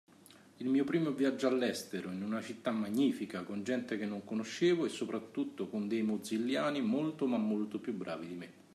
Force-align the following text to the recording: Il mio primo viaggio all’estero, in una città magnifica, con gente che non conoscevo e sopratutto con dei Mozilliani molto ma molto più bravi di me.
Il 0.57 0.67
mio 0.67 0.83
primo 0.83 1.11
viaggio 1.11 1.45
all’estero, 1.45 2.09
in 2.09 2.23
una 2.23 2.41
città 2.41 2.71
magnifica, 2.71 3.43
con 3.43 3.63
gente 3.63 3.99
che 3.99 4.07
non 4.07 4.23
conoscevo 4.23 4.85
e 4.85 4.89
sopratutto 4.89 5.67
con 5.67 5.87
dei 5.87 6.01
Mozilliani 6.01 6.81
molto 6.81 7.27
ma 7.27 7.37
molto 7.37 7.77
più 7.79 7.93
bravi 7.93 8.27
di 8.27 8.33
me. 8.33 8.53